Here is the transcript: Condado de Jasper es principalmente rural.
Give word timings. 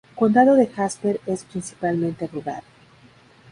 Condado 0.15 0.55
de 0.55 0.65
Jasper 0.65 1.21
es 1.27 1.43
principalmente 1.45 2.25
rural. 2.25 2.63